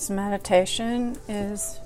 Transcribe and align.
This 0.00 0.08
meditation 0.08 1.18
is 1.28 1.78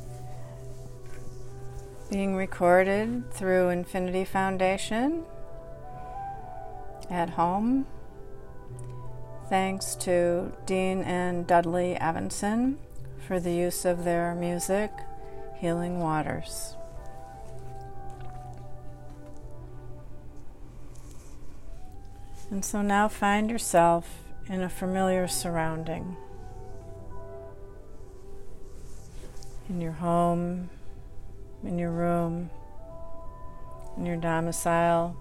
being 2.08 2.36
recorded 2.36 3.28
through 3.32 3.70
Infinity 3.70 4.24
Foundation 4.24 5.24
at 7.10 7.30
home. 7.30 7.86
Thanks 9.48 9.96
to 9.96 10.52
Dean 10.64 11.02
and 11.02 11.44
Dudley 11.44 11.96
Evenson 11.96 12.78
for 13.26 13.40
the 13.40 13.52
use 13.52 13.84
of 13.84 14.04
their 14.04 14.36
music, 14.36 14.92
Healing 15.56 15.98
Waters. 15.98 16.76
And 22.48 22.64
so 22.64 22.80
now 22.80 23.08
find 23.08 23.50
yourself 23.50 24.08
in 24.48 24.62
a 24.62 24.68
familiar 24.68 25.26
surrounding. 25.26 26.16
In 29.74 29.80
your 29.80 29.90
home, 29.90 30.70
in 31.64 31.80
your 31.80 31.90
room, 31.90 32.48
in 33.96 34.06
your 34.06 34.14
domicile, 34.16 35.16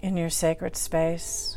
in 0.00 0.16
your 0.16 0.30
sacred 0.30 0.76
space. 0.76 1.56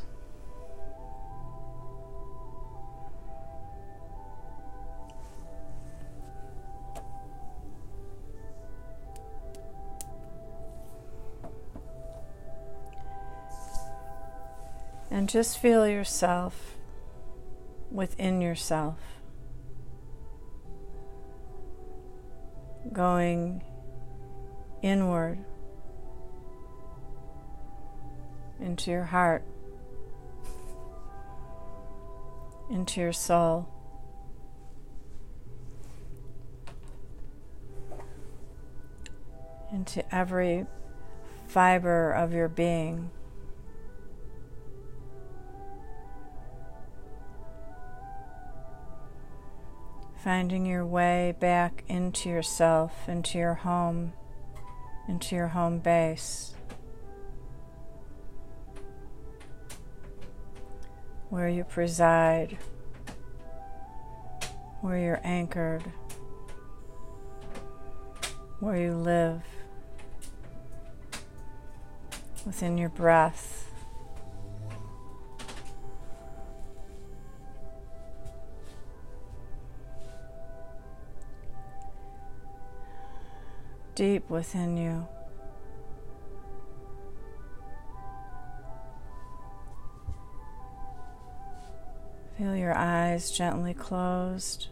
And 15.12 15.29
just 15.29 15.60
feel 15.60 15.88
yourself 15.88 16.73
within 17.94 18.41
yourself 18.41 18.98
going 22.91 23.63
inward 24.82 25.40
into 28.60 28.91
your 28.91 29.04
heart, 29.04 29.44
into 32.70 33.00
your 33.00 33.13
soul. 33.13 33.70
Into 39.72 40.04
every 40.13 40.68
fiber 41.48 42.12
of 42.12 42.32
your 42.32 42.48
being. 42.48 43.10
Finding 50.24 50.66
your 50.66 50.85
way 50.85 51.35
back 51.38 51.84
into 51.90 52.29
yourself, 52.29 53.10
into 53.10 53.38
your 53.38 53.55
home, 53.55 54.13
into 55.10 55.35
your 55.35 55.49
home 55.49 55.79
base. 55.79 56.55
Where 61.29 61.49
you 61.49 61.66
preside, 61.66 62.57
where 64.79 64.97
you're 64.97 65.19
anchored, 65.25 65.84
where 68.62 68.78
you 68.78 68.96
live, 68.96 69.41
within 72.46 72.78
your 72.78 72.88
breath. 72.88 73.62
Deep 83.95 84.29
within 84.29 84.77
you. 84.77 85.07
Feel 92.37 92.55
your 92.55 92.75
eyes 92.75 93.29
gently 93.31 93.73
closed. 93.73 94.67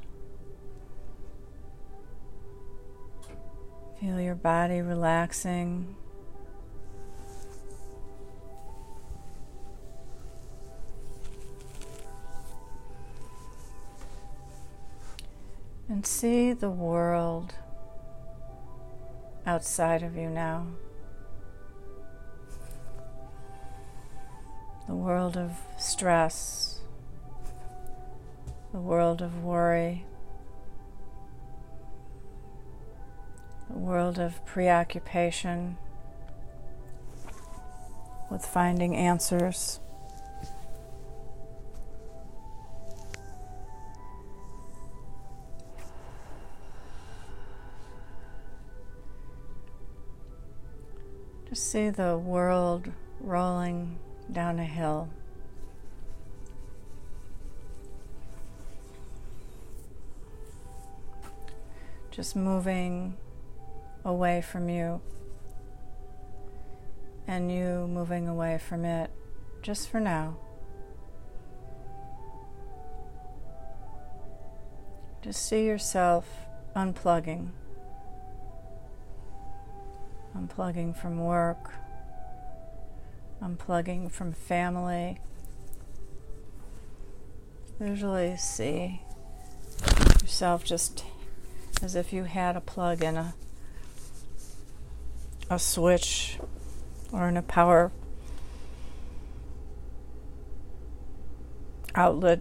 Feel 3.99 4.19
your 4.19 4.35
body 4.35 4.81
relaxing. 4.81 5.95
And 15.88 16.05
see 16.05 16.53
the 16.53 16.69
world 16.69 17.53
outside 19.51 20.01
of 20.01 20.16
you 20.16 20.29
now. 20.29 20.66
The 24.88 24.95
world 24.95 25.35
of 25.35 25.51
stress, 25.78 26.79
the 28.72 28.79
world 28.79 29.22
of 29.22 29.44
worry, 29.44 30.06
the 33.69 33.78
world 33.78 34.19
of 34.19 34.45
preoccupation 34.45 35.78
with 38.29 38.45
finding 38.45 38.95
answers. 38.95 39.81
See 51.71 51.89
the 51.89 52.17
world 52.17 52.91
rolling 53.21 53.97
down 54.29 54.59
a 54.59 54.65
hill. 54.65 55.07
Just 62.11 62.35
moving 62.35 63.15
away 64.03 64.41
from 64.41 64.67
you, 64.67 64.99
and 67.25 67.49
you 67.49 67.88
moving 67.88 68.27
away 68.27 68.57
from 68.57 68.83
it 68.83 69.09
just 69.61 69.88
for 69.88 70.01
now. 70.01 70.35
Just 75.21 75.47
see 75.47 75.65
yourself 75.65 76.27
unplugging 76.75 77.51
unplugging 80.38 80.96
from 80.96 81.24
work, 81.24 81.74
unplugging 83.42 84.12
from 84.12 84.34
family. 84.34 85.19
Usually 87.80 88.38
see 88.38 89.02
yourself 90.22 90.64
just 90.64 91.03
as 91.81 91.96
if 91.96 92.14
you 92.14 92.24
had 92.25 92.56
a 92.56 92.62
plug 92.62 93.03
in 93.03 93.18
a 93.18 93.34
a 95.50 95.59
switch 95.59 96.40
or 97.12 97.28
in 97.28 97.36
a 97.36 97.42
power 97.42 97.92
outlet. 101.94 102.40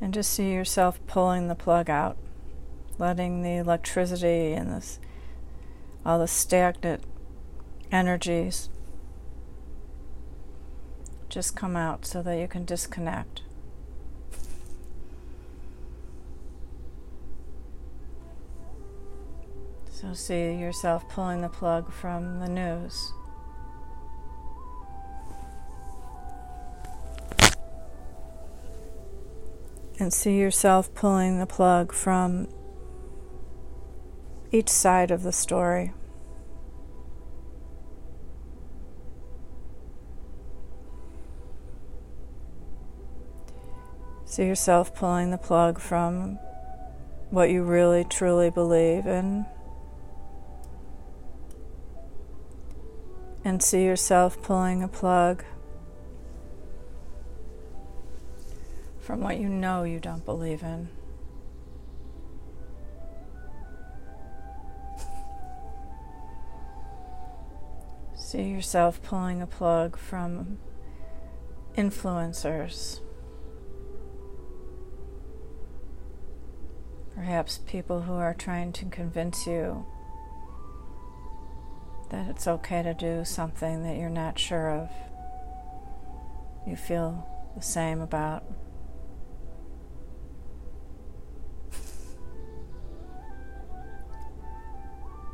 And 0.00 0.14
just 0.14 0.32
see 0.32 0.52
yourself 0.52 1.00
pulling 1.06 1.48
the 1.48 1.54
plug 1.54 1.90
out 1.90 2.16
letting 2.98 3.42
the 3.42 3.56
electricity 3.56 4.52
and 4.52 4.72
this, 4.72 4.98
all 6.04 6.18
the 6.18 6.28
stagnant 6.28 7.02
energies 7.90 8.68
just 11.28 11.54
come 11.54 11.76
out 11.76 12.04
so 12.06 12.22
that 12.22 12.38
you 12.38 12.48
can 12.48 12.64
disconnect. 12.64 13.42
So, 19.90 20.14
see 20.14 20.54
yourself 20.54 21.08
pulling 21.08 21.42
the 21.42 21.48
plug 21.48 21.92
from 21.92 22.38
the 22.38 22.48
news. 22.48 23.12
And 29.98 30.12
see 30.12 30.38
yourself 30.38 30.94
pulling 30.94 31.40
the 31.40 31.46
plug 31.46 31.92
from 31.92 32.46
each 34.50 34.68
side 34.68 35.10
of 35.10 35.22
the 35.22 35.32
story. 35.32 35.92
See 44.24 44.46
yourself 44.46 44.94
pulling 44.94 45.30
the 45.30 45.38
plug 45.38 45.80
from 45.80 46.38
what 47.30 47.50
you 47.50 47.62
really 47.62 48.04
truly 48.04 48.50
believe 48.50 49.06
in. 49.06 49.46
And 53.44 53.62
see 53.62 53.84
yourself 53.84 54.40
pulling 54.42 54.82
a 54.82 54.88
plug 54.88 55.44
from 59.00 59.20
what 59.20 59.38
you 59.38 59.48
know 59.48 59.84
you 59.84 59.98
don't 59.98 60.24
believe 60.24 60.62
in. 60.62 60.88
See 68.30 68.42
yourself 68.42 69.02
pulling 69.02 69.40
a 69.40 69.46
plug 69.46 69.96
from 69.96 70.58
influencers. 71.78 73.00
Perhaps 77.14 77.60
people 77.66 78.02
who 78.02 78.12
are 78.12 78.34
trying 78.34 78.72
to 78.74 78.84
convince 78.84 79.46
you 79.46 79.86
that 82.10 82.28
it's 82.28 82.46
okay 82.46 82.82
to 82.82 82.92
do 82.92 83.24
something 83.24 83.82
that 83.84 83.96
you're 83.96 84.10
not 84.10 84.38
sure 84.38 84.72
of, 84.72 84.90
you 86.66 86.76
feel 86.76 87.26
the 87.56 87.62
same 87.62 88.02
about. 88.02 88.44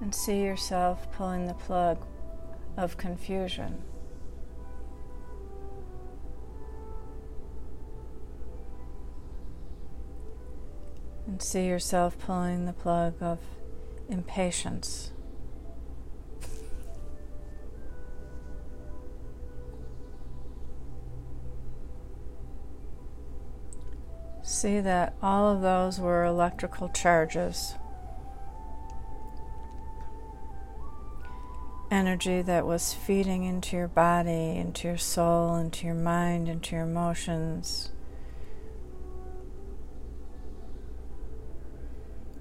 And 0.01 0.15
see 0.15 0.43
yourself 0.43 1.11
pulling 1.11 1.49
the 1.49 1.55
plug 1.55 1.99
of 2.77 2.97
confusion. 2.97 3.83
And 11.27 11.43
see 11.43 11.67
yourself 11.67 12.19
pulling 12.19 12.67
the 12.67 12.73
plug 12.73 13.15
of 13.21 13.39
impatience. 14.09 15.13
See 24.43 24.81
that 24.81 25.17
all 25.23 25.55
of 25.55 25.63
those 25.63 25.99
were 25.99 26.25
electrical 26.25 26.89
charges. 26.91 27.75
Energy 31.95 32.43
that 32.43 32.67
was 32.67 32.93
feeding 32.93 33.45
into 33.45 33.77
your 33.77 33.87
body, 33.87 34.57
into 34.57 34.89
your 34.89 34.99
soul, 34.99 35.55
into 35.55 35.87
your 35.87 35.95
mind, 35.95 36.49
into 36.49 36.75
your 36.75 36.85
emotions. 36.85 37.93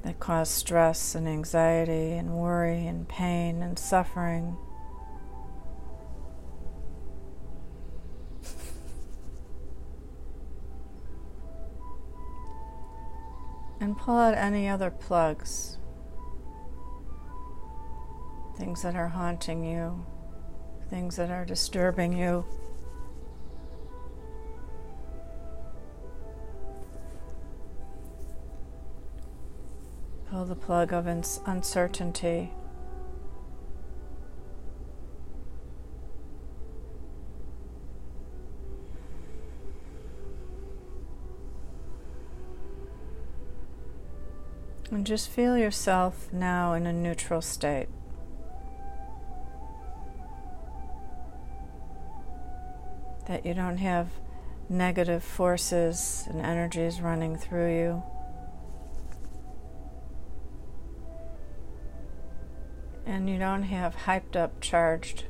That 0.03 0.19
caused 0.19 0.51
stress 0.51 1.13
and 1.13 1.29
anxiety 1.29 2.13
and 2.13 2.31
worry 2.31 2.87
and 2.87 3.07
pain 3.07 3.61
and 3.61 3.77
suffering. 3.77 4.57
and 13.79 13.97
pull 13.97 14.15
out 14.15 14.33
any 14.33 14.69
other 14.69 14.89
plugs 14.89 15.77
things 18.57 18.81
that 18.83 18.95
are 18.95 19.07
haunting 19.07 19.63
you, 19.63 20.05
things 20.89 21.15
that 21.15 21.31
are 21.31 21.45
disturbing 21.45 22.17
you. 22.17 22.45
Pull 30.29 30.45
the 30.45 30.55
plug 30.55 30.93
of 30.93 31.07
uncertainty. 31.07 32.51
And 44.91 45.07
just 45.07 45.27
feel 45.27 45.57
yourself 45.57 46.31
now 46.31 46.73
in 46.73 46.85
a 46.85 46.93
neutral 46.93 47.41
state. 47.41 47.87
That 53.27 53.45
you 53.45 53.53
don't 53.53 53.77
have 53.77 54.09
negative 54.69 55.23
forces 55.23 56.25
and 56.29 56.41
energies 56.41 57.01
running 57.01 57.37
through 57.37 57.75
you. 57.75 58.03
And 63.05 63.29
you 63.29 63.37
don't 63.37 63.63
have 63.63 63.95
hyped 63.95 64.35
up, 64.35 64.59
charged 64.61 65.25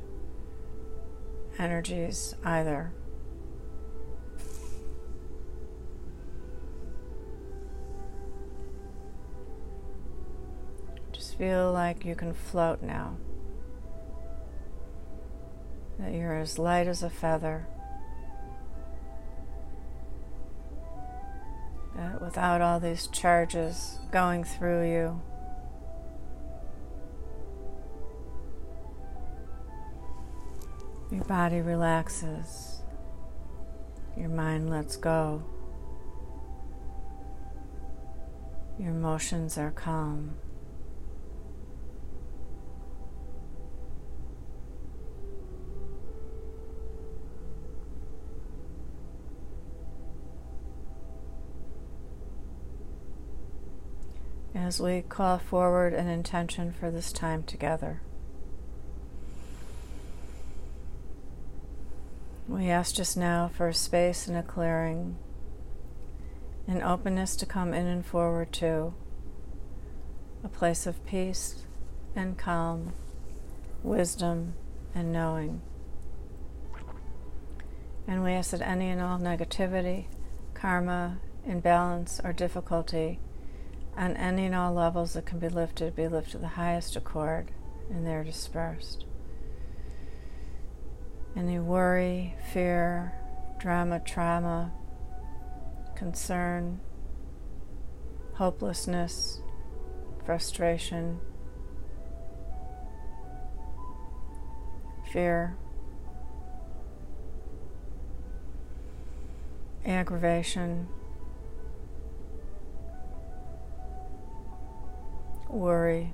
energies 1.58 2.34
either. 2.44 2.92
Just 11.12 11.36
feel 11.36 11.72
like 11.72 12.04
you 12.04 12.14
can 12.14 12.32
float 12.32 12.82
now. 12.82 13.16
That 15.98 16.12
you're 16.12 16.36
as 16.36 16.58
light 16.58 16.86
as 16.86 17.02
a 17.02 17.10
feather. 17.10 17.66
Uh, 21.98 22.18
without 22.20 22.60
all 22.60 22.80
these 22.80 23.06
charges 23.08 23.98
going 24.10 24.44
through 24.44 24.88
you. 24.90 25.20
Your 31.10 31.24
body 31.24 31.60
relaxes, 31.60 32.82
your 34.16 34.28
mind 34.28 34.70
lets 34.70 34.96
go, 34.96 35.44
your 38.78 38.90
emotions 38.90 39.56
are 39.56 39.70
calm. 39.70 40.36
As 54.54 54.80
we 54.80 55.02
call 55.02 55.38
forward 55.38 55.92
an 55.92 56.06
intention 56.06 56.72
for 56.72 56.90
this 56.90 57.12
time 57.12 57.42
together. 57.42 58.00
We 62.46 62.70
ask 62.70 62.94
just 62.94 63.16
now 63.16 63.50
for 63.52 63.68
a 63.68 63.74
space 63.74 64.28
and 64.28 64.36
a 64.36 64.42
clearing, 64.42 65.16
an 66.68 66.82
openness 66.82 67.34
to 67.36 67.46
come 67.46 67.74
in 67.74 67.86
and 67.86 68.06
forward 68.06 68.52
to, 68.54 68.94
a 70.44 70.48
place 70.48 70.86
of 70.86 71.04
peace 71.04 71.64
and 72.14 72.38
calm, 72.38 72.92
wisdom 73.82 74.54
and 74.94 75.10
knowing. 75.10 75.62
And 78.06 78.22
we 78.22 78.32
ask 78.32 78.50
that 78.50 78.60
any 78.60 78.90
and 78.90 79.00
all 79.00 79.18
negativity, 79.18 80.04
karma, 80.52 81.18
imbalance, 81.46 82.20
or 82.22 82.32
difficulty 82.32 83.18
on 83.96 84.16
any 84.16 84.46
and 84.46 84.54
all 84.54 84.72
levels 84.72 85.12
that 85.12 85.26
can 85.26 85.38
be 85.38 85.48
lifted, 85.48 85.94
be 85.94 86.08
lifted 86.08 86.32
to 86.32 86.38
the 86.38 86.48
highest 86.48 86.96
accord, 86.96 87.50
and 87.90 88.06
they're 88.06 88.24
dispersed. 88.24 89.04
Any 91.36 91.58
worry, 91.58 92.34
fear, 92.52 93.12
drama, 93.58 94.00
trauma, 94.00 94.72
concern, 95.96 96.80
hopelessness, 98.34 99.40
frustration, 100.24 101.20
fear, 105.12 105.56
aggravation, 109.84 110.88
worry. 115.54 116.12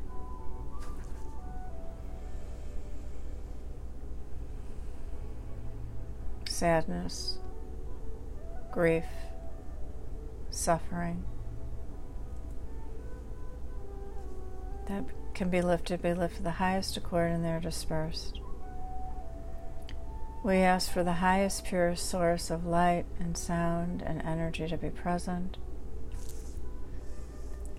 Sadness, 6.49 7.38
grief, 8.70 9.04
suffering. 10.50 11.25
That 14.88 15.04
can 15.35 15.49
be 15.49 15.62
lifted, 15.62 16.02
be 16.02 16.12
lifted 16.12 16.38
to 16.38 16.42
the 16.42 16.50
highest 16.50 16.97
accord, 16.97 17.30
and 17.30 17.44
they're 17.44 17.61
dispersed. 17.61 18.40
We 20.42 20.56
ask 20.56 20.90
for 20.90 21.04
the 21.04 21.14
highest, 21.14 21.64
purest 21.64 22.09
source 22.09 22.50
of 22.50 22.66
light 22.66 23.04
and 23.18 23.37
sound 23.37 24.02
and 24.02 24.23
energy 24.23 24.66
to 24.68 24.76
be 24.76 24.90
present. 24.90 25.59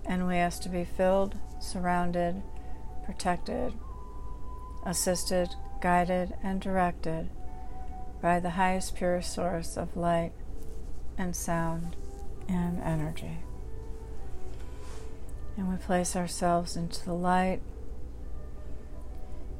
And 0.04 0.26
we 0.26 0.36
ask 0.36 0.62
to 0.62 0.68
be 0.68 0.84
filled 0.84 1.36
surrounded, 1.62 2.42
protected, 3.04 3.72
assisted, 4.84 5.54
guided, 5.80 6.34
and 6.42 6.60
directed 6.60 7.28
by 8.20 8.40
the 8.40 8.50
highest 8.50 8.96
pure 8.96 9.22
source 9.22 9.76
of 9.76 9.96
light 9.96 10.32
and 11.16 11.34
sound 11.34 11.96
and 12.48 12.80
energy. 12.80 13.38
And 15.56 15.68
we 15.68 15.76
place 15.76 16.16
ourselves 16.16 16.76
into 16.76 17.04
the 17.04 17.14
light, 17.14 17.60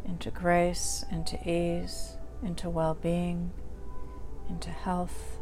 into 0.05 0.31
grace, 0.31 1.05
into 1.11 1.37
ease, 1.49 2.17
into 2.43 2.71
well 2.71 2.95
being, 2.95 3.53
into 4.49 4.71
health. 4.71 5.39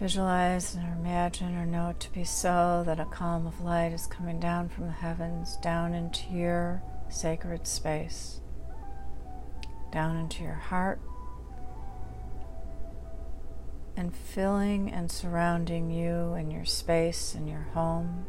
Visualize 0.00 0.76
or 0.76 0.96
imagine 0.96 1.56
or 1.56 1.66
know 1.66 1.88
it 1.88 1.98
to 1.98 2.12
be 2.12 2.22
so 2.22 2.84
that 2.86 3.00
a 3.00 3.04
column 3.06 3.48
of 3.48 3.60
light 3.60 3.92
is 3.92 4.06
coming 4.06 4.38
down 4.38 4.68
from 4.68 4.86
the 4.86 4.92
heavens 4.92 5.56
down 5.56 5.92
into 5.92 6.32
your 6.32 6.80
sacred 7.08 7.66
space, 7.66 8.40
down 9.90 10.16
into 10.16 10.44
your 10.44 10.54
heart, 10.54 11.00
and 13.96 14.14
filling 14.14 14.88
and 14.92 15.10
surrounding 15.10 15.90
you 15.90 16.32
and 16.34 16.52
your 16.52 16.64
space 16.64 17.34
and 17.34 17.48
your 17.48 17.66
home. 17.74 18.24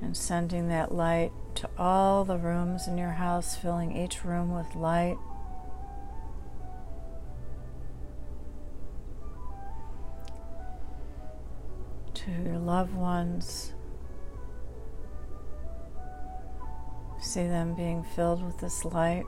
And 0.00 0.16
sending 0.16 0.66
that 0.68 0.92
light 0.92 1.30
to 1.56 1.70
all 1.78 2.24
the 2.24 2.38
rooms 2.38 2.88
in 2.88 2.98
your 2.98 3.12
house, 3.12 3.54
filling 3.54 3.96
each 3.96 4.24
room 4.24 4.52
with 4.52 4.74
light. 4.74 5.18
To 12.28 12.42
your 12.44 12.58
loved 12.58 12.94
ones, 12.94 13.72
See 17.20 17.46
them 17.46 17.74
being 17.74 18.04
filled 18.04 18.44
with 18.44 18.58
this 18.58 18.84
light. 18.84 19.24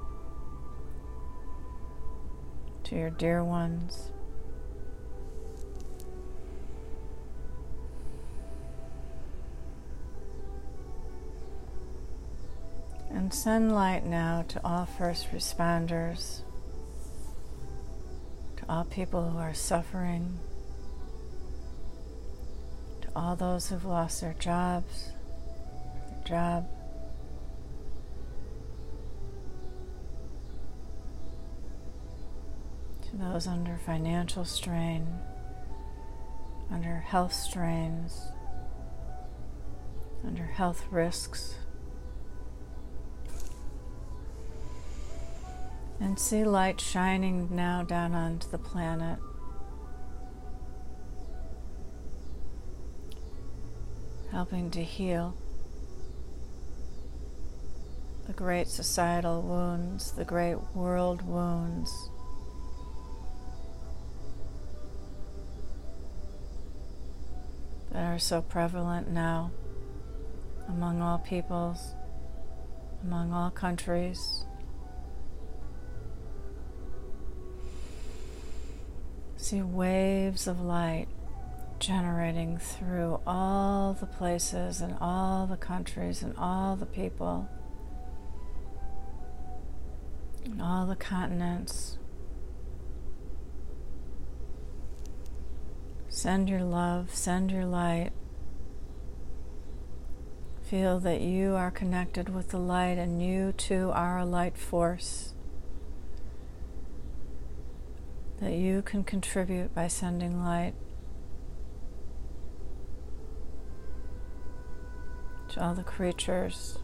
To 2.84 2.96
your 2.96 3.10
dear 3.10 3.42
ones. 3.42 4.10
And 13.10 13.34
send 13.34 13.74
light 13.74 14.06
now 14.06 14.44
to 14.48 14.64
all 14.64 14.86
first 14.86 15.30
responders, 15.32 16.40
to 18.56 18.62
all 18.68 18.84
people 18.84 19.28
who 19.30 19.38
are 19.38 19.52
suffering, 19.52 20.38
all 23.14 23.36
those 23.36 23.68
who've 23.68 23.84
lost 23.84 24.20
their 24.20 24.34
jobs, 24.34 25.12
their 26.08 26.24
job. 26.24 26.68
to 33.10 33.16
those 33.16 33.46
under 33.46 33.76
financial 33.76 34.44
strain, 34.44 35.06
under 36.70 36.96
health 36.96 37.32
strains, 37.32 38.28
under 40.24 40.44
health 40.44 40.84
risks. 40.90 41.56
And 45.98 46.18
see 46.18 46.44
light 46.44 46.80
shining 46.80 47.48
now 47.50 47.82
down 47.82 48.14
onto 48.14 48.48
the 48.48 48.58
planet. 48.58 49.18
Helping 54.40 54.70
to 54.70 54.82
heal 54.82 55.34
the 58.26 58.32
great 58.32 58.68
societal 58.68 59.42
wounds, 59.42 60.12
the 60.12 60.24
great 60.24 60.56
world 60.74 61.20
wounds 61.28 62.08
that 67.92 68.02
are 68.02 68.18
so 68.18 68.40
prevalent 68.40 69.10
now 69.10 69.50
among 70.68 71.02
all 71.02 71.18
peoples, 71.18 71.92
among 73.04 73.34
all 73.34 73.50
countries. 73.50 74.46
See 79.36 79.60
waves 79.60 80.46
of 80.46 80.62
light 80.62 81.08
generating 81.80 82.58
through 82.58 83.20
all 83.26 83.94
the 83.94 84.06
places 84.06 84.82
and 84.82 84.94
all 85.00 85.46
the 85.46 85.56
countries 85.56 86.22
and 86.22 86.36
all 86.36 86.76
the 86.76 86.86
people 86.86 87.48
and 90.44 90.60
all 90.60 90.86
the 90.86 90.94
continents. 90.94 91.96
Send 96.08 96.50
your 96.50 96.62
love, 96.62 97.14
send 97.14 97.50
your 97.50 97.64
light. 97.64 98.10
Feel 100.62 101.00
that 101.00 101.22
you 101.22 101.54
are 101.56 101.70
connected 101.70 102.28
with 102.28 102.50
the 102.50 102.58
light 102.58 102.98
and 102.98 103.24
you 103.24 103.52
too 103.52 103.90
are 103.94 104.18
a 104.18 104.24
light 104.26 104.56
force. 104.58 105.32
That 108.40 108.52
you 108.52 108.82
can 108.82 109.02
contribute 109.02 109.74
by 109.74 109.88
sending 109.88 110.44
light 110.44 110.74
to 115.50 115.64
all 115.64 115.74
the 115.74 115.82
creatures, 115.82 116.78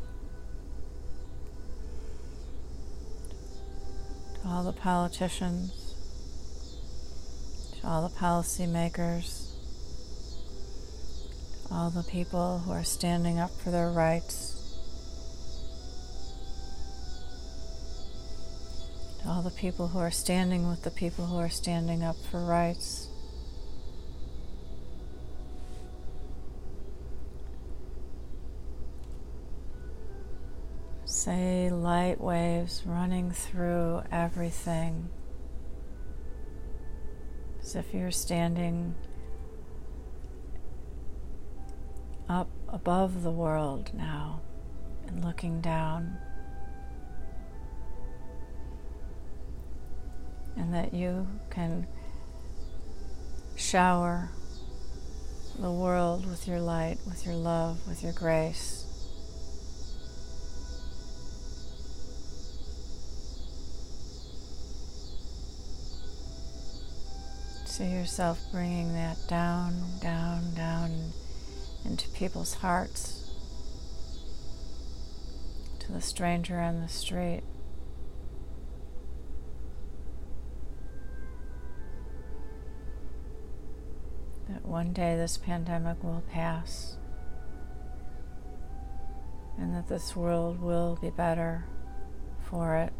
to 4.35 4.49
all 4.49 4.62
the 4.64 4.73
politicians. 4.73 5.82
To 7.80 7.87
all 7.87 8.08
the 8.08 8.14
policymakers, 8.16 9.52
to 11.68 11.75
all 11.75 11.90
the 11.90 12.02
people 12.02 12.58
who 12.61 12.73
are 12.73 12.82
standing 12.82 13.38
up 13.38 13.50
for 13.62 13.70
their 13.70 13.90
rights, 13.90 14.54
to 19.23 19.28
all 19.28 19.42
the 19.42 19.50
people 19.50 19.88
who 19.88 19.99
are 19.99 20.11
standing 20.11 20.68
with 20.68 20.82
the 20.82 20.90
people 20.90 21.26
who 21.26 21.37
are 21.37 21.50
standing 21.50 22.02
up 22.02 22.16
for 22.30 22.40
rights. 22.40 23.08
Say 31.26 31.71
light 31.71 32.21
waves 32.21 32.85
running 32.87 33.33
through 33.33 34.04
everything 34.12 35.09
as 37.61 37.75
if 37.75 37.92
you're 37.92 38.12
standing 38.12 38.95
up 42.28 42.49
above 42.68 43.25
the 43.25 43.33
world 43.33 43.90
now 43.92 44.40
and 45.09 45.25
looking 45.25 45.61
down. 45.61 46.16
And 50.56 50.73
that 50.73 50.95
you 50.95 51.26
can 51.50 51.88
shower 53.56 54.30
the 55.59 55.73
world 55.73 56.25
with 56.25 56.47
your 56.47 56.61
light, 56.61 56.99
with 57.04 57.26
your 57.26 57.35
love, 57.35 57.85
with 57.88 58.04
your 58.04 58.12
grace. 58.12 58.86
See 67.76 67.92
yourself 67.92 68.40
bringing 68.52 68.95
that 68.95 69.18
down, 69.28 69.75
down, 70.00 70.54
down 70.54 71.12
into 71.85 72.09
people's 72.09 72.54
hearts, 72.54 73.30
to 75.80 75.92
the 75.92 76.00
stranger 76.00 76.59
on 76.59 76.80
the 76.80 76.88
street. 76.88 77.42
That 84.49 84.64
one 84.64 84.95
day 84.95 85.14
this 85.14 85.37
pandemic 85.37 86.02
will 86.02 86.23
pass 86.33 86.97
and 89.59 89.75
that 89.75 89.87
this 89.87 90.16
world 90.16 90.62
will 90.62 90.97
be 91.02 91.11
better 91.11 91.66
for 92.49 92.76
it. 92.76 92.95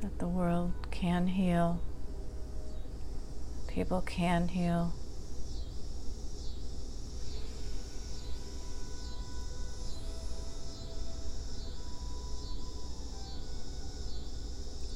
That 0.00 0.18
the 0.18 0.28
world 0.28 0.72
can 0.90 1.26
heal, 1.26 1.80
people 3.68 4.00
can 4.00 4.48
heal. 4.48 4.92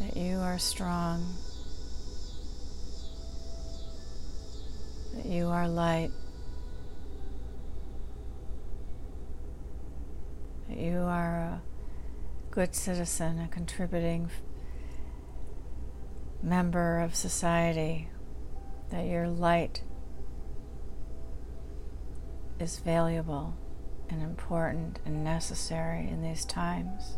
That 0.01 0.17
you 0.17 0.39
are 0.39 0.59
strong, 0.59 1.35
that 5.15 5.27
you 5.27 5.49
are 5.49 5.69
light. 5.69 6.11
that 10.69 10.79
you 10.79 10.99
are 10.99 11.39
a 11.39 11.63
good 12.51 12.75
citizen, 12.75 13.39
a 13.39 13.49
contributing 13.49 14.31
member 16.45 17.01
of 17.01 17.15
society, 17.15 18.09
that 18.91 19.07
your 19.07 19.27
light 19.27 19.83
is 22.61 22.79
valuable 22.81 23.55
and 24.11 24.23
important 24.23 24.99
and 25.07 25.25
necessary 25.25 26.07
in 26.07 26.23
these 26.23 26.45
times. 26.45 27.17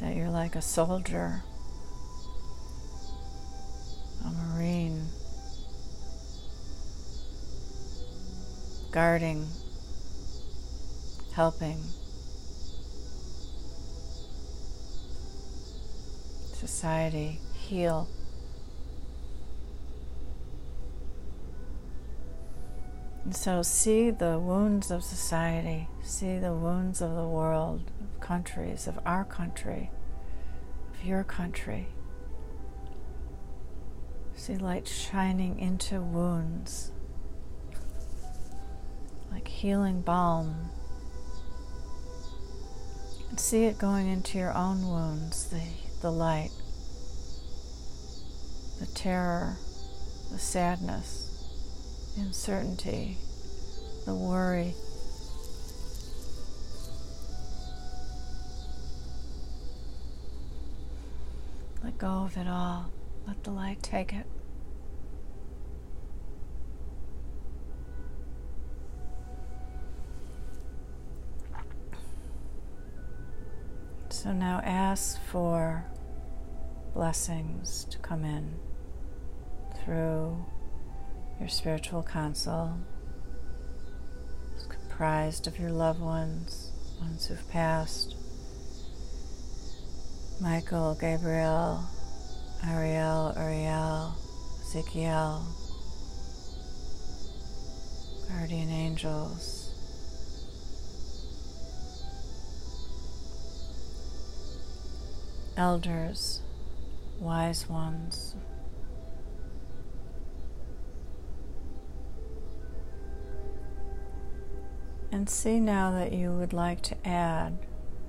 That 0.00 0.16
you're 0.16 0.30
like 0.30 0.56
a 0.56 0.62
soldier, 0.62 1.42
a 4.24 4.30
marine, 4.30 5.04
guarding, 8.90 9.46
helping. 11.34 11.78
Society 16.62 17.40
heal. 17.54 18.06
And 23.24 23.34
so 23.34 23.62
see 23.62 24.10
the 24.10 24.38
wounds 24.38 24.92
of 24.92 25.02
society, 25.02 25.88
see 26.04 26.38
the 26.38 26.54
wounds 26.54 27.02
of 27.02 27.16
the 27.16 27.26
world, 27.26 27.90
of 28.00 28.20
countries, 28.20 28.86
of 28.86 28.96
our 29.04 29.24
country, 29.24 29.90
of 30.94 31.04
your 31.04 31.24
country. 31.24 31.88
See 34.36 34.54
light 34.54 34.86
shining 34.86 35.58
into 35.58 36.00
wounds, 36.00 36.92
like 39.32 39.48
healing 39.48 40.00
balm. 40.00 40.70
And 43.30 43.40
see 43.40 43.64
it 43.64 43.78
going 43.78 44.06
into 44.06 44.38
your 44.38 44.56
own 44.56 44.86
wounds, 44.86 45.46
the, 45.46 45.60
the 46.02 46.10
light, 46.10 46.50
the 48.80 48.86
terror, 48.86 49.56
the 50.30 50.38
sadness 50.38 51.32
the 52.14 52.22
uncertainty, 52.22 53.16
the 54.04 54.14
worry. 54.14 54.74
Let 61.82 61.98
go 61.98 62.06
of 62.06 62.36
it 62.36 62.46
all. 62.46 62.90
Let 63.26 63.42
the 63.44 63.50
light 63.50 63.82
take 63.82 64.12
it. 64.12 64.26
So 74.10 74.32
now 74.32 74.60
ask 74.64 75.20
for 75.20 75.84
blessings 76.94 77.86
to 77.90 77.98
come 77.98 78.24
in 78.24 78.54
through 79.82 80.44
your 81.40 81.48
spiritual 81.48 82.02
council 82.02 82.78
is 84.56 84.64
comprised 84.66 85.46
of 85.46 85.58
your 85.58 85.70
loved 85.70 86.00
ones, 86.00 86.70
ones 87.00 87.26
who've 87.26 87.50
passed. 87.50 88.14
Michael, 90.40 90.94
Gabriel, 91.00 91.82
Ariel, 92.66 93.32
Uriel, 93.36 94.14
Ezekiel, 94.60 95.46
guardian 98.28 98.68
angels. 98.68 99.70
Elders, 105.56 106.41
wise 107.22 107.68
ones, 107.68 108.34
And 115.12 115.28
see 115.28 115.60
now 115.60 115.90
that 115.90 116.14
you 116.14 116.32
would 116.32 116.54
like 116.54 116.80
to 116.82 116.96
add 117.06 117.58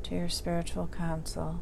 to 0.04 0.15
your 0.15 0.30
spiritual 0.30 0.88
council 0.88 1.62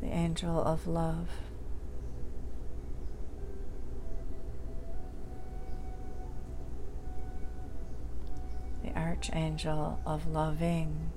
the 0.00 0.08
angel 0.08 0.62
of 0.62 0.86
love. 0.86 1.28
The 8.82 8.98
archangel 8.98 10.00
of 10.06 10.26
loving. 10.26 11.12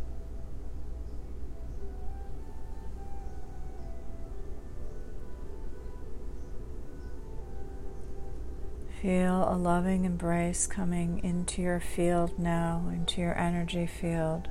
Feel 9.01 9.51
a 9.51 9.57
loving 9.57 10.05
embrace 10.05 10.67
coming 10.67 11.23
into 11.23 11.63
your 11.63 11.79
field 11.79 12.37
now, 12.37 12.87
into 12.93 13.19
your 13.19 13.35
energy 13.35 13.87
field. 13.87 14.47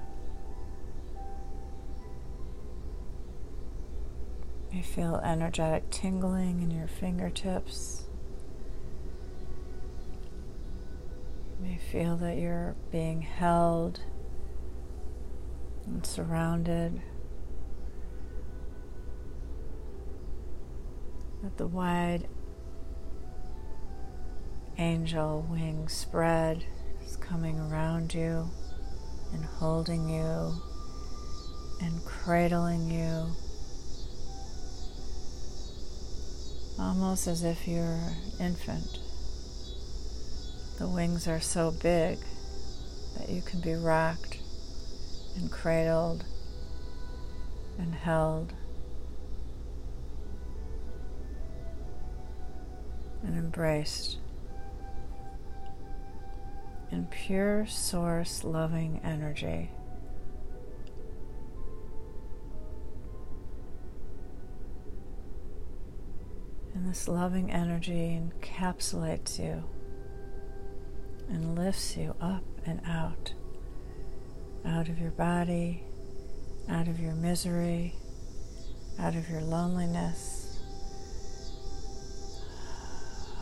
You 4.73 4.83
feel 4.83 5.21
energetic 5.23 5.89
tingling 5.91 6.63
in 6.63 6.73
your 6.73 6.89
fingertips. 6.89 8.07
You 11.61 11.69
may 11.69 11.79
feel 11.79 12.17
that 12.17 12.37
you're 12.37 12.75
being 12.91 13.23
held 13.23 14.01
and 15.87 16.05
surrounded. 16.05 17.01
That 21.45 21.57
the 21.57 21.69
wide 21.69 22.27
angel 24.81 25.47
wings 25.51 25.93
spread 25.93 26.65
is 27.05 27.15
coming 27.17 27.61
around 27.61 28.15
you 28.15 28.49
and 29.35 29.45
holding 29.45 30.09
you 30.09 30.55
and 31.83 32.03
cradling 32.07 32.91
you. 32.91 33.27
Almost 36.79 37.27
as 37.27 37.45
if 37.45 37.69
you're 37.69 37.85
an 37.85 38.17
infant. 38.41 38.99
The 40.79 40.89
wings 40.89 41.29
are 41.29 41.41
so 41.41 41.73
big 41.73 42.17
that 43.19 43.29
you 43.29 43.43
can 43.43 43.61
be 43.61 43.75
rocked 43.75 44.39
and 45.37 45.53
cradled 45.53 46.25
and 47.79 47.95
held. 47.95 48.55
And 53.23 53.37
embraced 53.37 54.17
in 56.93 57.07
pure 57.07 57.67
source 57.67 58.43
loving 58.43 59.01
energy. 59.05 59.71
And 66.75 66.89
this 66.89 67.09
loving 67.09 67.51
energy 67.51 68.21
encapsulates 68.21 69.39
you 69.39 69.63
and 71.29 71.57
lifts 71.57 71.97
you 71.97 72.15
up 72.21 72.43
and 72.67 72.81
out, 72.87 73.35
out 74.65 74.89
of 74.89 74.99
your 74.99 75.11
body, 75.13 75.83
out 76.69 76.89
of 76.89 76.99
your 76.99 77.15
misery, 77.15 77.95
out 78.99 79.15
of 79.15 79.29
your 79.29 79.41
loneliness, 79.41 80.61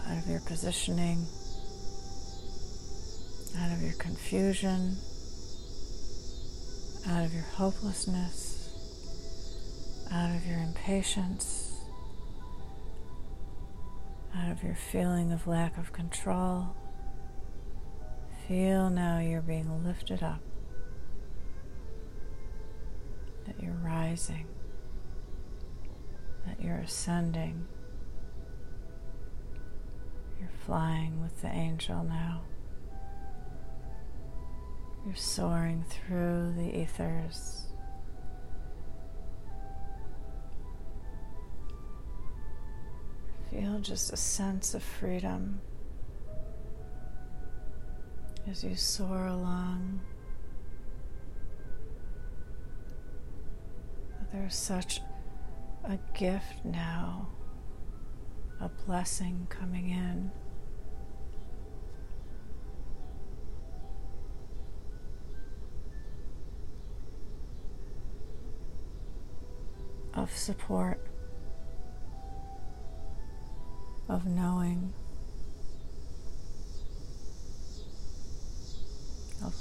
out 0.07 0.19
of 0.19 0.29
your 0.29 0.41
positioning 0.41 1.27
out 3.59 3.73
of 3.73 3.83
your 3.83 3.95
confusion, 3.95 4.97
out 7.09 7.25
of 7.25 7.33
your 7.33 7.43
hopelessness, 7.43 8.71
out 10.13 10.35
of 10.37 10.47
your 10.47 10.59
impatience, 10.59 11.81
out 14.37 14.53
of 14.53 14.63
your 14.63 14.75
feeling 14.75 15.33
of 15.33 15.47
lack 15.47 15.77
of 15.77 15.93
control. 15.93 16.77
Feel 18.47 18.91
now 18.91 19.19
you're 19.19 19.43
being 19.43 19.85
lifted 19.85 20.23
up, 20.23 20.41
that 23.47 23.61
you're 23.63 23.81
rising, 23.85 24.47
that 26.47 26.63
you're 26.63 26.79
ascending. 26.79 27.67
You're 30.39 30.49
flying 30.65 31.21
with 31.21 31.43
the 31.43 31.49
angel 31.49 32.05
now. 32.05 32.43
You're 35.07 35.15
soaring 35.15 35.85
through 35.89 36.55
the 36.57 36.81
ethers. 36.81 37.67
Feel 43.51 43.79
just 43.79 44.13
a 44.13 44.17
sense 44.17 44.75
of 44.75 44.83
freedom 44.83 45.61
as 48.51 48.63
you 48.63 48.75
soar 48.77 49.27
along. 49.27 50.01
There's 54.33 54.55
such 54.55 55.01
a 55.85 55.99
gift 56.15 56.65
now, 56.65 57.29
a 58.61 58.69
blessing 58.69 59.47
coming 59.49 59.91
in. 59.91 60.31
Of 70.19 70.37
support, 70.37 70.99
of 74.09 74.27
knowing, 74.27 74.93
of 79.45 79.55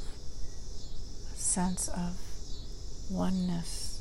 a 1.32 1.38
sense 1.38 1.90
of 1.90 2.20
oneness. 3.12 4.00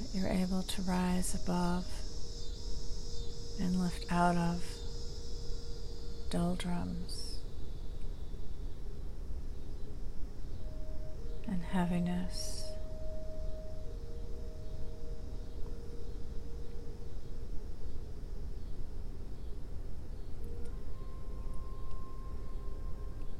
That 0.00 0.18
you're 0.18 0.30
able 0.30 0.62
to 0.62 0.82
rise 0.82 1.34
above 1.34 1.84
and 3.60 3.78
lift 3.78 4.10
out 4.10 4.36
of 4.36 4.64
doldrums 6.30 7.31
and 11.52 11.62
heaviness. 11.62 12.64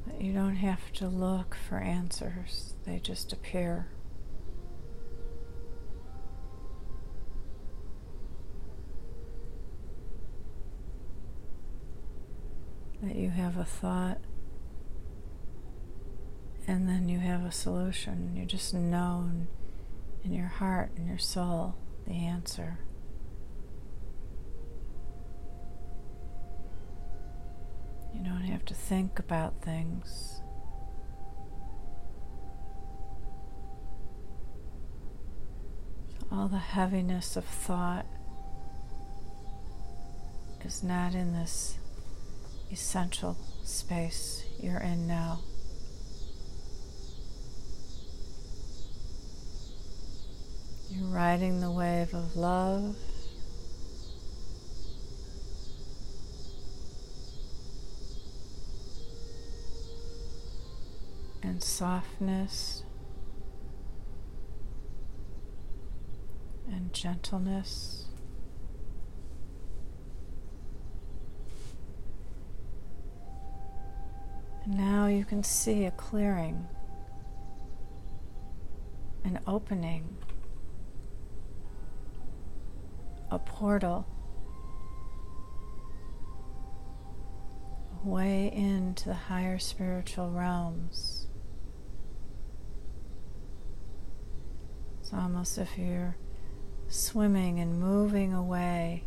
But 0.05 0.21
you 0.21 0.31
don't 0.33 0.55
have 0.55 0.93
to 0.93 1.07
look 1.07 1.55
for 1.67 1.79
answers, 1.79 2.75
they 2.85 2.99
just 2.99 3.33
appear. 3.33 3.87
that 13.01 13.17
you 13.17 13.29
have 13.29 13.57
a 13.57 13.65
thought 13.65 14.17
and 16.67 16.87
then 16.87 17.09
you 17.09 17.19
have 17.19 17.43
a 17.43 17.51
solution. 17.51 18.35
You 18.35 18.45
just 18.45 18.73
know 18.73 19.29
in 20.23 20.33
your 20.33 20.47
heart 20.47 20.91
and 20.95 21.07
your 21.07 21.17
soul 21.17 21.75
the 22.07 22.13
answer. 22.13 22.79
You 28.13 28.23
don't 28.23 28.43
have 28.43 28.63
to 28.65 28.73
think 28.73 29.19
about 29.19 29.61
things. 29.61 30.41
All 36.31 36.47
the 36.47 36.57
heaviness 36.57 37.35
of 37.35 37.45
thought 37.45 38.05
is 40.63 40.81
not 40.81 41.13
in 41.13 41.33
this 41.33 41.77
essential 42.71 43.37
space 43.63 44.43
you're 44.59 44.79
in 44.79 45.05
now. 45.07 45.41
You're 50.95 51.07
riding 51.07 51.59
the 51.59 51.71
wave 51.71 52.13
of 52.13 52.35
love. 52.35 52.95
And 61.41 61.63
softness 61.63 62.83
and 66.67 66.93
gentleness. 66.93 68.05
And 74.63 74.77
now 74.77 75.07
you 75.07 75.25
can 75.25 75.43
see 75.43 75.85
a 75.85 75.91
clearing, 75.91 76.67
an 79.23 79.39
opening, 79.47 80.17
a 83.33 83.39
portal, 83.39 84.05
way 88.03 88.51
into 88.53 89.09
the 89.09 89.13
higher 89.13 89.59
spiritual 89.59 90.31
realms. 90.31 91.27
It's 94.99 95.13
almost 95.13 95.57
if 95.57 95.77
you're 95.77 96.15
swimming 96.87 97.59
and 97.59 97.79
moving 97.79 98.33
away 98.33 99.03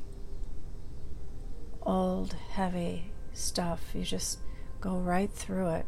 old, 1.83 2.35
heavy 2.51 3.13
stuff. 3.33 3.83
You 3.95 4.03
just 4.03 4.41
Go 4.81 4.99
right 4.99 5.31
through 5.31 5.71
it. 5.71 5.87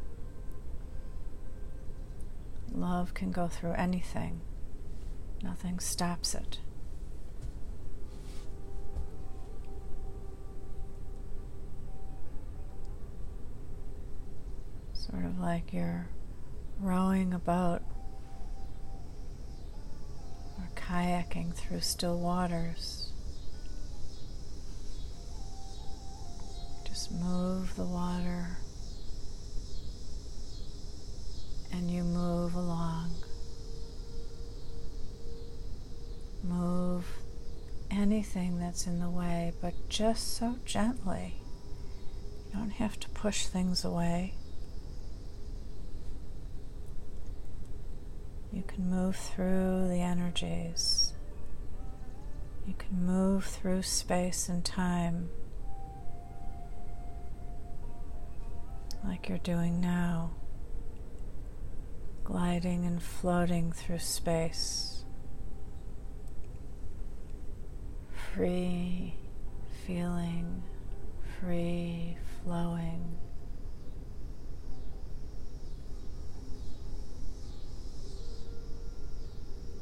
Love 2.72 3.14
can 3.14 3.30
go 3.30 3.48
through 3.48 3.72
anything, 3.72 4.40
nothing 5.42 5.78
stops 5.78 6.34
it. 6.34 6.58
Sort 15.10 15.24
of 15.24 15.38
like 15.38 15.72
you're 15.72 16.06
rowing 16.80 17.32
a 17.32 17.38
boat 17.38 17.80
or 20.58 20.68
kayaking 20.74 21.54
through 21.54 21.80
still 21.80 22.18
waters. 22.18 23.12
Just 26.86 27.10
move 27.12 27.74
the 27.76 27.84
water 27.84 28.58
and 31.72 31.90
you 31.90 32.02
move 32.02 32.54
along. 32.54 33.14
Move 36.42 37.06
anything 37.90 38.58
that's 38.58 38.86
in 38.86 39.00
the 39.00 39.10
way, 39.10 39.52
but 39.60 39.74
just 39.88 40.36
so 40.36 40.56
gently. 40.64 41.40
You 42.46 42.58
don't 42.58 42.70
have 42.70 42.98
to 43.00 43.08
push 43.10 43.46
things 43.46 43.84
away. 43.84 44.34
You 48.52 48.62
can 48.66 48.90
move 48.90 49.16
through 49.16 49.88
the 49.88 50.00
energies. 50.00 51.12
You 52.66 52.74
can 52.78 53.04
move 53.04 53.44
through 53.44 53.82
space 53.82 54.48
and 54.48 54.64
time 54.64 55.30
like 59.04 59.28
you're 59.28 59.38
doing 59.38 59.80
now 59.80 60.32
gliding 62.28 62.84
and 62.84 63.02
floating 63.02 63.72
through 63.72 63.98
space, 63.98 65.02
free 68.34 69.14
feeling, 69.86 70.62
free 71.40 72.18
flowing. 72.44 73.16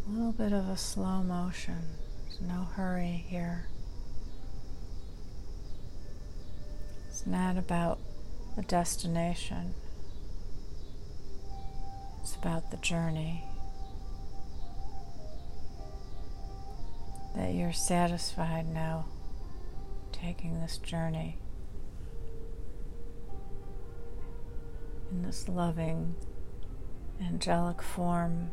A 0.06 0.12
little 0.12 0.30
bit 0.30 0.52
of 0.52 0.68
a 0.68 0.76
slow 0.76 1.20
motion, 1.20 1.80
there's 2.22 2.40
no 2.40 2.68
hurry 2.76 3.24
here. 3.26 3.66
It's 7.08 7.26
not 7.26 7.58
about 7.58 7.98
the 8.54 8.62
destination. 8.62 9.74
It's 12.20 12.36
about 12.36 12.70
the 12.70 12.76
journey. 12.76 13.42
That 17.34 17.52
you're 17.54 17.72
satisfied 17.72 18.72
now 18.72 19.06
taking 20.12 20.60
this 20.60 20.78
journey 20.78 21.38
in 25.10 25.22
this 25.22 25.48
loving, 25.48 26.14
angelic 27.20 27.82
form. 27.82 28.50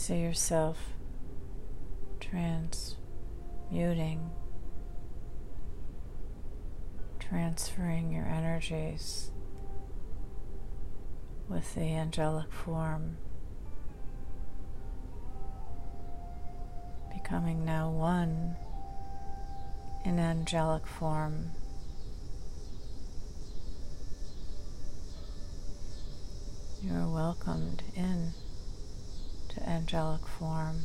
See 0.00 0.22
yourself 0.22 0.94
transmuting, 2.20 4.30
transferring 7.18 8.10
your 8.10 8.24
energies 8.24 9.30
with 11.50 11.74
the 11.74 11.82
angelic 11.82 12.50
form 12.50 13.18
becoming 17.12 17.66
now 17.66 17.90
one 17.90 18.56
in 20.06 20.18
angelic 20.18 20.86
form. 20.86 21.50
You 26.82 26.94
are 26.94 27.06
welcomed 27.06 27.82
in 27.94 28.32
to 29.50 29.68
angelic 29.68 30.26
form, 30.26 30.82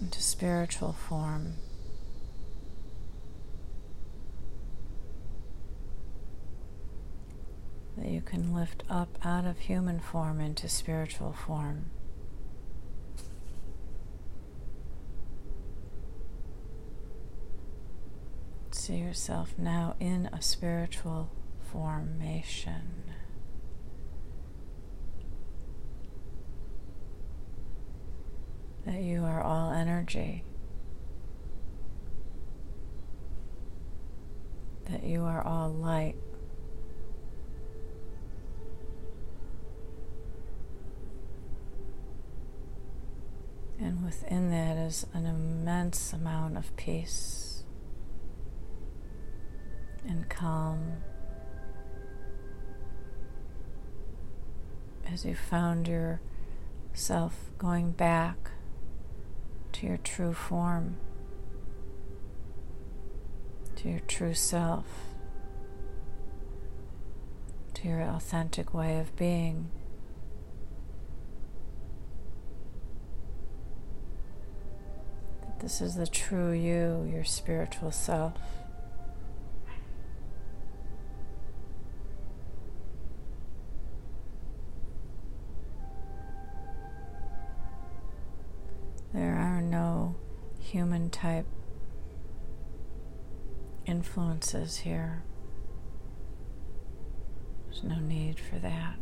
into 0.00 0.20
spiritual 0.20 0.92
form. 0.92 1.54
That 7.96 8.08
you 8.08 8.20
can 8.20 8.54
lift 8.54 8.82
up 8.88 9.18
out 9.24 9.44
of 9.44 9.58
human 9.58 10.00
form 10.00 10.40
into 10.40 10.68
spiritual 10.68 11.32
form. 11.32 11.90
See 18.70 18.96
yourself 18.96 19.54
now 19.56 19.94
in 20.00 20.28
a 20.32 20.42
spiritual 20.42 21.30
formation. 21.70 23.04
That 28.86 29.02
you 29.02 29.24
are 29.24 29.42
all 29.42 29.72
energy. 29.72 30.44
That 34.90 35.04
you 35.04 35.22
are 35.24 35.42
all 35.42 35.70
light. 35.70 36.16
And 43.80 44.04
within 44.04 44.50
that 44.50 44.76
is 44.76 45.06
an 45.12 45.26
immense 45.26 46.12
amount 46.12 46.56
of 46.56 46.74
peace 46.76 47.64
and 50.06 50.28
calm 50.28 51.02
as 55.12 55.24
you 55.24 55.34
found 55.34 55.88
yourself 55.88 57.50
going 57.58 57.90
back 57.90 58.51
to 59.82 59.88
your 59.88 59.96
true 59.96 60.32
form, 60.32 60.96
to 63.74 63.88
your 63.88 63.98
true 64.06 64.32
self, 64.32 64.86
to 67.74 67.88
your 67.88 68.00
authentic 68.00 68.72
way 68.72 69.00
of 69.00 69.16
being. 69.16 69.72
This 75.60 75.80
is 75.80 75.96
the 75.96 76.06
true 76.06 76.52
you, 76.52 77.10
your 77.12 77.24
spiritual 77.24 77.90
self. 77.90 78.34
Type 91.22 91.46
influences 93.86 94.78
here. 94.78 95.22
There's 97.66 97.84
no 97.84 98.00
need 98.00 98.40
for 98.40 98.58
that. 98.58 98.96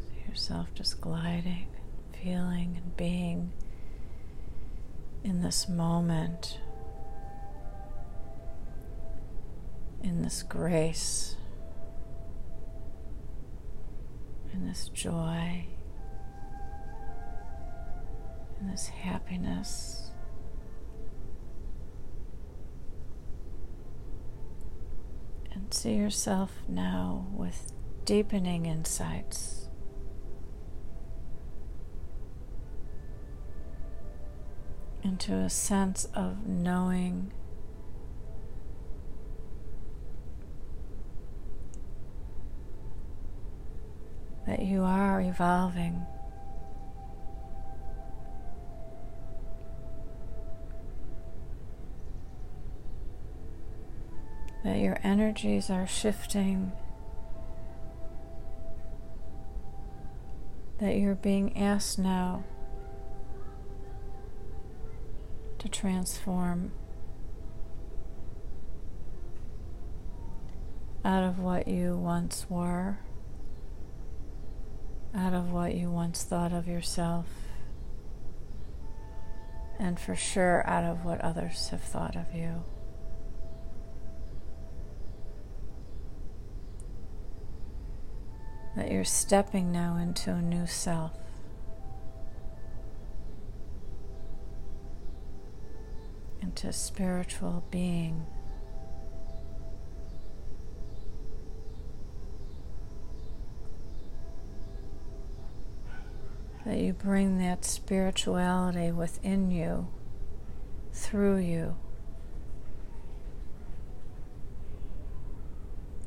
See 0.00 0.26
yourself 0.26 0.72
just 0.72 0.98
gliding, 0.98 1.68
feeling, 2.22 2.80
and 2.82 2.96
being 2.96 3.52
in 5.22 5.42
this 5.42 5.68
moment, 5.68 6.58
in 10.02 10.22
this 10.22 10.42
grace, 10.42 11.36
in 14.54 14.66
this 14.66 14.88
joy 14.88 15.66
and 18.60 18.72
this 18.72 18.88
happiness. 18.88 20.10
And 25.52 25.72
see 25.72 25.94
yourself 25.94 26.52
now 26.68 27.26
with 27.32 27.72
deepening 28.04 28.66
insights. 28.66 29.68
Into 35.02 35.34
a 35.34 35.48
sense 35.48 36.06
of 36.14 36.46
knowing 36.46 37.32
that 44.46 44.60
you 44.60 44.82
are 44.82 45.20
evolving. 45.20 46.06
That 54.64 54.78
your 54.78 54.98
energies 55.02 55.70
are 55.70 55.86
shifting, 55.86 56.72
that 60.80 60.96
you're 60.96 61.14
being 61.14 61.56
asked 61.56 61.98
now 61.98 62.44
to 65.58 65.68
transform 65.68 66.72
out 71.04 71.24
of 71.24 71.38
what 71.38 71.66
you 71.66 71.96
once 71.96 72.46
were, 72.48 72.98
out 75.14 75.32
of 75.32 75.50
what 75.50 75.74
you 75.74 75.90
once 75.90 76.22
thought 76.22 76.52
of 76.52 76.68
yourself, 76.68 77.26
and 79.78 79.98
for 79.98 80.14
sure 80.14 80.66
out 80.66 80.84
of 80.84 81.04
what 81.04 81.20
others 81.20 81.68
have 81.70 81.80
thought 81.80 82.14
of 82.14 82.34
you. 82.34 82.62
That 88.78 88.92
you're 88.92 89.04
stepping 89.04 89.72
now 89.72 89.96
into 89.96 90.30
a 90.30 90.40
new 90.40 90.64
self. 90.64 91.10
Into 96.40 96.72
spiritual 96.72 97.64
being. 97.72 98.24
That 106.64 106.78
you 106.78 106.92
bring 106.92 107.38
that 107.38 107.64
spirituality 107.64 108.92
within 108.92 109.50
you, 109.50 109.88
through 110.92 111.38
you. 111.38 111.74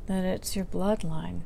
That 0.06 0.24
it's 0.24 0.56
your 0.56 0.64
bloodline. 0.64 1.42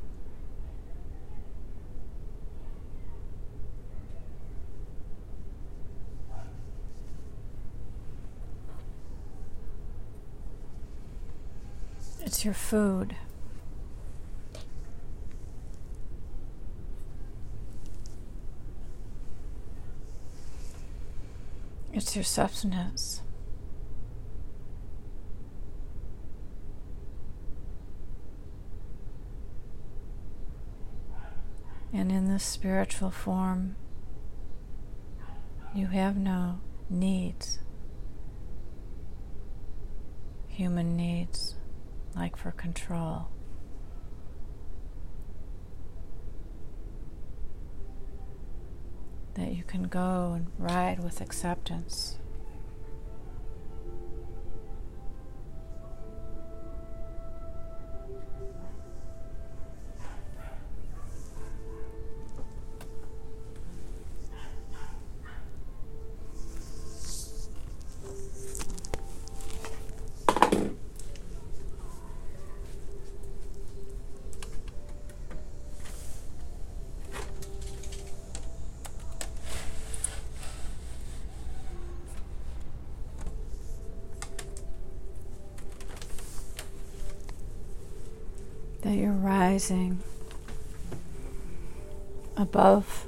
It's 12.37 12.45
your 12.45 12.53
food. 12.53 13.15
It's 21.91 22.15
your 22.15 22.23
substance. 22.23 23.23
And 31.91 32.11
in 32.11 32.31
this 32.31 32.43
spiritual 32.43 33.09
form, 33.09 33.77
you 35.73 35.87
have 35.87 36.15
no 36.15 36.59
needs, 36.87 37.57
human 40.47 40.95
needs 40.95 41.55
like 42.17 42.35
for 42.35 42.51
control. 42.51 43.27
That 49.35 49.53
you 49.53 49.63
can 49.63 49.83
go 49.83 50.33
and 50.35 50.47
ride 50.57 51.03
with 51.03 51.21
acceptance. 51.21 52.17
That 88.81 88.95
you're 88.95 89.11
rising 89.11 89.99
above 92.35 93.05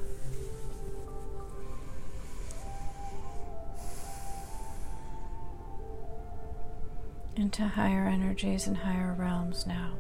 into 7.36 7.64
higher 7.64 8.06
energies 8.08 8.68
and 8.68 8.78
higher 8.78 9.16
realms 9.18 9.66
now. 9.66 9.94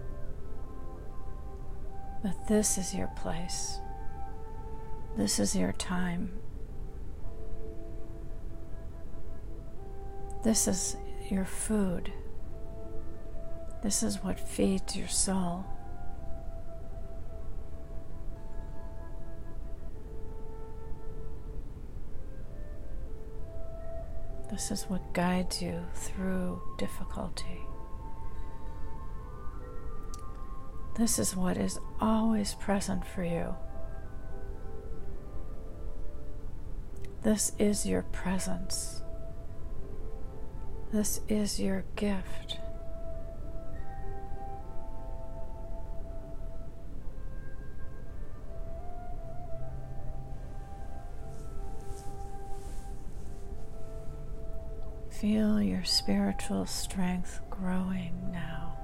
That 2.23 2.47
this 2.47 2.77
is 2.77 2.93
your 2.93 3.07
place. 3.15 3.77
This 5.15 5.39
is 5.39 5.55
your 5.55 5.71
time. 5.73 6.31
This 10.43 10.67
is 10.67 10.97
your 11.29 11.45
food. 11.45 12.11
This 13.81 14.03
is 14.03 14.23
what 14.23 14.39
feeds 14.39 14.95
your 14.95 15.07
soul. 15.07 15.65
This 24.49 24.71
is 24.71 24.83
what 24.83 25.13
guides 25.13 25.61
you 25.61 25.85
through 25.93 26.61
difficulty. 26.77 27.61
This 30.97 31.17
is 31.17 31.35
what 31.35 31.55
is 31.55 31.79
always 32.01 32.55
present 32.55 33.05
for 33.05 33.23
you. 33.23 33.55
This 37.23 37.53
is 37.57 37.85
your 37.85 38.01
presence. 38.01 39.01
This 40.91 41.21
is 41.29 41.59
your 41.59 41.85
gift. 41.95 42.57
Feel 55.19 55.61
your 55.61 55.83
spiritual 55.83 56.65
strength 56.65 57.41
growing 57.49 58.31
now. 58.31 58.77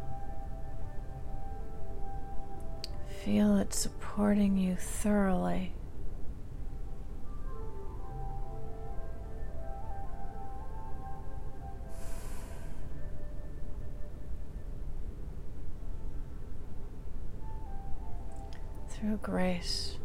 Feel 3.23 3.57
it 3.57 3.73
supporting 3.73 4.57
you 4.57 4.75
thoroughly. 4.75 5.71
Through 18.89 19.19
grace, 19.23 19.97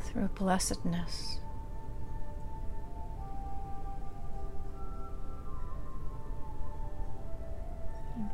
through 0.00 0.28
blessedness. 0.34 1.38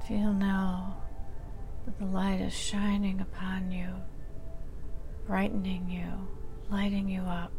Feel 0.07 0.33
now 0.33 0.99
that 1.85 1.99
the 1.99 2.05
light 2.05 2.41
is 2.41 2.53
shining 2.53 3.21
upon 3.21 3.73
you, 3.73 3.89
brightening 5.27 5.91
you, 5.91 6.29
lighting 6.71 7.09
you 7.09 7.23
up, 7.23 7.51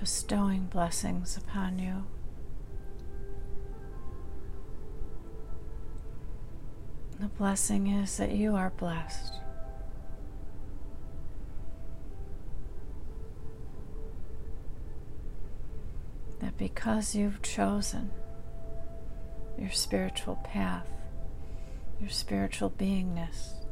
bestowing 0.00 0.64
blessings 0.64 1.36
upon 1.36 1.78
you. 1.78 2.06
The 7.20 7.28
blessing 7.28 7.88
is 7.88 8.16
that 8.16 8.30
you 8.32 8.54
are 8.56 8.70
blessed. 8.70 9.43
That 16.54 16.58
because 16.58 17.14
you've 17.14 17.42
chosen 17.42 18.10
your 19.58 19.70
spiritual 19.70 20.36
path, 20.44 20.88
your 22.00 22.10
spiritual 22.10 22.70
beingness, 22.70 23.64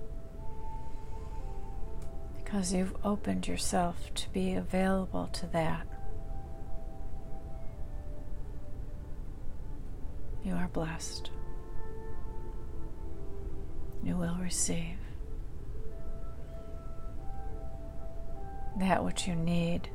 because 2.43 2.73
you've 2.73 2.95
opened 3.05 3.49
yourself 3.49 4.13
to 4.15 4.29
be 4.31 4.55
available 4.55 5.29
to 5.29 5.47
that, 5.47 5.87
you 10.45 10.55
are 10.55 10.69
blessed. 10.69 11.31
You 14.05 14.17
will 14.17 14.37
receive 14.41 14.97
that 18.79 19.05
which 19.05 19.29
you 19.29 19.37
need 19.37 19.89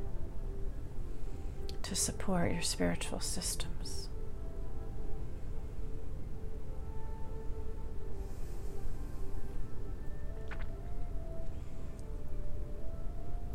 to 1.88 1.94
support 1.94 2.52
your 2.52 2.60
spiritual 2.60 3.18
systems. 3.18 4.10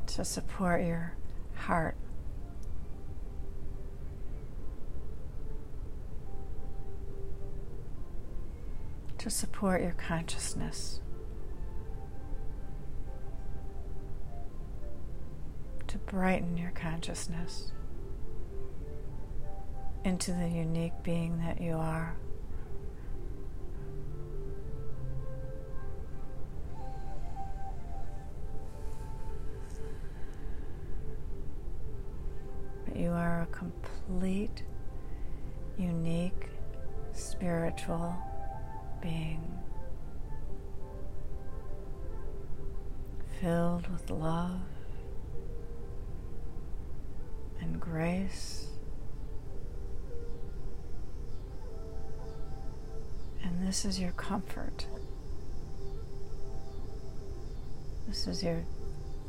To 0.08 0.26
support 0.26 0.82
your 0.82 1.16
heart. 1.54 1.96
To 9.20 9.30
support 9.30 9.84
your 9.84 9.92
consciousness. 9.92 11.02
To 15.86 16.00
brighten 16.00 16.58
your 16.58 16.72
consciousness 16.72 17.74
into 20.06 20.32
the 20.32 20.48
unique 20.48 21.02
being 21.02 21.38
that 21.40 21.62
you 21.62 21.74
are. 21.74 22.16
But 32.86 32.98
you 32.98 33.12
are 33.12 33.44
a 33.44 33.46
complete, 33.48 34.64
unique, 35.78 36.50
spiritual 37.14 38.16
being. 39.02 39.42
Filled 43.40 43.88
with 43.90 44.10
love 44.10 44.60
and 47.60 47.80
grace 47.80 48.63
This 53.66 53.86
is 53.86 53.98
your 53.98 54.12
comfort. 54.12 54.86
This 58.08 58.28
is 58.28 58.44
your 58.44 58.66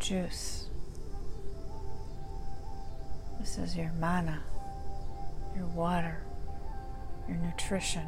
juice. 0.01 0.69
This 3.39 3.59
is 3.59 3.77
your 3.77 3.93
mana, 4.01 4.43
your 5.55 5.67
water, 5.67 6.25
your 7.29 7.37
nutrition. 7.37 8.07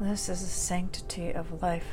This 0.00 0.30
is 0.30 0.40
the 0.40 0.46
sanctity 0.46 1.32
of 1.32 1.62
life. 1.62 1.86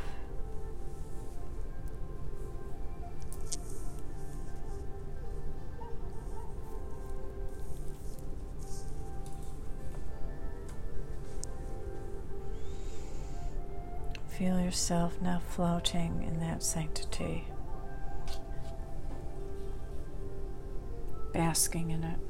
Feel 14.39 14.61
yourself 14.61 15.21
now 15.21 15.41
floating 15.49 16.23
in 16.23 16.39
that 16.39 16.63
sanctity, 16.63 17.43
basking 21.33 21.91
in 21.91 22.05
it. 22.05 22.28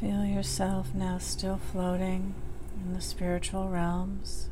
Feel 0.00 0.24
yourself 0.24 0.92
now 0.92 1.18
still 1.18 1.56
floating 1.56 2.34
in 2.76 2.94
the 2.94 3.00
spiritual 3.00 3.68
realms, 3.68 4.50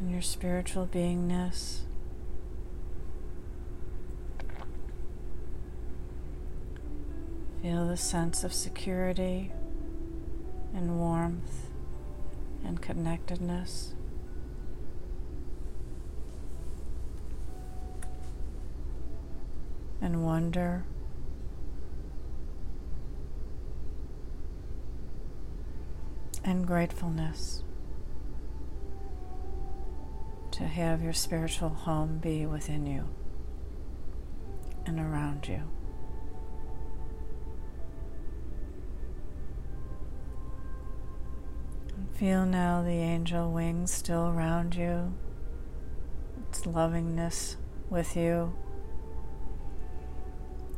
in 0.00 0.10
your 0.10 0.22
spiritual 0.22 0.86
beingness. 0.86 1.80
Feel 7.60 7.88
the 7.88 7.96
sense 7.96 8.44
of 8.44 8.52
security 8.52 9.50
and 10.72 11.00
warmth 11.00 11.66
and 12.64 12.80
connectedness. 12.80 13.94
And 20.00 20.24
wonder. 20.24 20.84
And 26.44 26.66
gratefulness 26.66 27.62
to 30.52 30.64
have 30.64 31.02
your 31.02 31.12
spiritual 31.12 31.68
home 31.68 32.18
be 32.18 32.46
within 32.46 32.86
you 32.86 33.08
and 34.86 34.98
around 34.98 35.46
you. 35.46 35.60
And 41.96 42.08
Feel 42.16 42.46
now 42.46 42.82
the 42.82 42.90
angel 42.90 43.52
wings 43.52 43.92
still 43.92 44.28
around 44.28 44.74
you, 44.74 45.14
its 46.48 46.66
lovingness 46.66 47.56
with 47.90 48.16
you, 48.16 48.52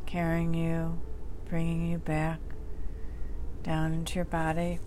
carrying 0.05 0.53
you, 0.53 0.99
bringing 1.49 1.87
you 1.89 1.97
back 1.97 2.39
down 3.63 3.93
into 3.93 4.15
your 4.15 4.25
body, 4.25 4.79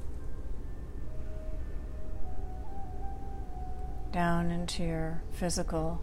down 4.14 4.52
into 4.52 4.84
your 4.84 5.20
physical 5.32 6.00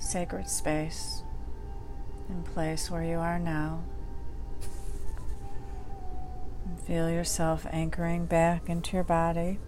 sacred 0.00 0.48
space 0.48 1.22
and 2.30 2.46
place 2.46 2.90
where 2.90 3.04
you 3.04 3.18
are 3.18 3.38
now. 3.38 3.84
And 6.64 6.80
Feel 6.80 7.10
yourself 7.10 7.66
anchoring 7.70 8.24
back 8.24 8.70
into 8.70 8.96
your 8.96 9.04
body. 9.04 9.58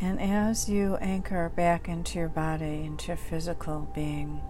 And 0.00 0.20
as 0.20 0.68
you 0.68 0.94
anchor 1.00 1.48
back 1.56 1.88
into 1.88 2.20
your 2.20 2.28
body, 2.28 2.84
into 2.84 3.08
your 3.08 3.16
physical 3.16 3.90
being, 3.96 4.40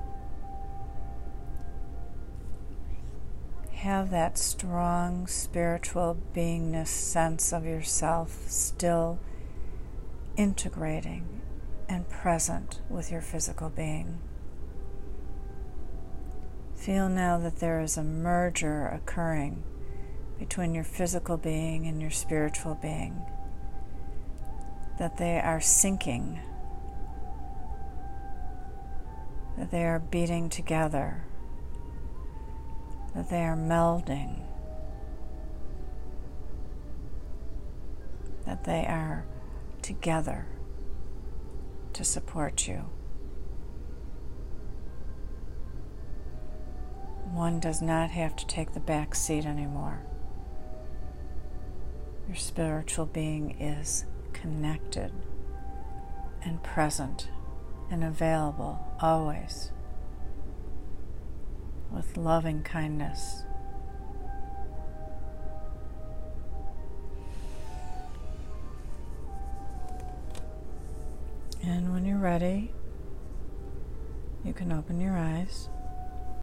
have 3.82 4.10
that 4.10 4.38
strong 4.38 5.26
spiritual 5.26 6.16
beingness 6.32 6.86
sense 6.86 7.52
of 7.52 7.66
yourself 7.66 8.48
still 8.48 9.18
integrating 10.36 11.40
and 11.88 12.08
present 12.08 12.80
with 12.88 13.10
your 13.10 13.20
physical 13.20 13.68
being. 13.68 14.20
Feel 16.76 17.08
now 17.08 17.36
that 17.38 17.58
there 17.58 17.80
is 17.80 17.96
a 17.96 18.04
merger 18.04 18.86
occurring 18.86 19.64
between 20.38 20.74
your 20.74 20.84
physical 20.84 21.36
being 21.36 21.84
and 21.88 22.00
your 22.00 22.10
spiritual 22.10 22.76
being, 22.76 23.20
that 25.00 25.16
they 25.16 25.40
are 25.40 25.58
syncing, 25.58 26.38
that 29.58 29.72
they 29.72 29.84
are 29.84 29.98
beating 29.98 30.48
together, 30.48 31.24
that 33.14 33.28
they 33.28 33.42
are 33.42 33.56
melding, 33.56 34.40
that 38.46 38.64
they 38.64 38.86
are 38.86 39.24
together 39.82 40.46
to 41.92 42.04
support 42.04 42.66
you. 42.66 42.84
One 47.32 47.60
does 47.60 47.80
not 47.80 48.10
have 48.10 48.36
to 48.36 48.46
take 48.46 48.72
the 48.72 48.80
back 48.80 49.14
seat 49.14 49.46
anymore. 49.46 50.00
Your 52.26 52.36
spiritual 52.36 53.06
being 53.06 53.60
is 53.60 54.04
connected 54.32 55.12
and 56.44 56.62
present 56.62 57.28
and 57.90 58.04
available 58.04 58.78
always 59.00 59.70
with 61.94 62.16
loving 62.16 62.62
kindness. 62.62 63.44
And 71.64 71.92
when 71.92 72.04
you're 72.04 72.18
ready, 72.18 72.72
you 74.44 74.52
can 74.52 74.72
open 74.72 75.00
your 75.00 75.16
eyes. 75.16 75.68